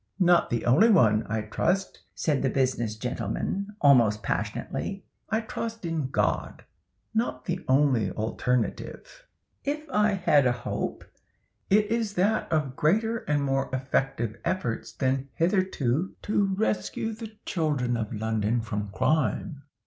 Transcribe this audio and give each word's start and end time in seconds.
"Not 0.17 0.49
the 0.49 0.65
only 0.65 0.89
one, 0.89 1.27
I 1.29 1.41
trust," 1.43 2.01
said 2.15 2.41
the 2.41 2.49
business 2.49 2.95
gentleman, 2.95 3.75
almost 3.81 4.23
passionately. 4.23 5.05
"I 5.29 5.41
trust 5.41 5.85
in 5.85 6.09
GOD, 6.09 6.63
not 7.13 7.45
the 7.45 7.63
only 7.67 8.09
alternative. 8.09 9.27
If 9.63 9.87
I 9.91 10.13
have 10.13 10.47
a 10.47 10.51
hope, 10.63 11.03
it 11.69 11.85
is 11.91 12.15
that 12.15 12.51
of 12.51 12.75
greater 12.75 13.17
and 13.17 13.43
more 13.43 13.69
effective 13.71 14.37
efforts 14.43 14.91
than 14.91 15.29
hitherto 15.35 16.15
to 16.23 16.55
rescue 16.55 17.13
the 17.13 17.37
children 17.45 17.95
of 17.95 18.11
London 18.11 18.61
from 18.61 18.89
crime." 18.89 19.61